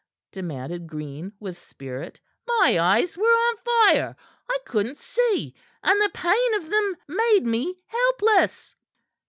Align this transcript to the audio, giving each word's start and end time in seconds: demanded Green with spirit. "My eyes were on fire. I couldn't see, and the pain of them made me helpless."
demanded 0.31 0.87
Green 0.87 1.31
with 1.39 1.59
spirit. 1.59 2.19
"My 2.47 2.79
eyes 2.79 3.15
were 3.19 3.25
on 3.27 3.57
fire. 3.57 4.15
I 4.49 4.57
couldn't 4.65 4.97
see, 4.97 5.53
and 5.83 6.01
the 6.01 6.09
pain 6.11 6.53
of 6.55 6.71
them 6.71 6.95
made 7.07 7.43
me 7.45 7.75
helpless." 7.85 8.75